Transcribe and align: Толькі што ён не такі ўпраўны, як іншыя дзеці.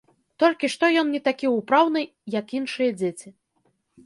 Толькі 0.43 0.69
што 0.75 0.87
ён 1.01 1.11
не 1.15 1.21
такі 1.27 1.51
ўпраўны, 1.59 2.01
як 2.39 2.55
іншыя 2.61 2.97
дзеці. 2.99 3.29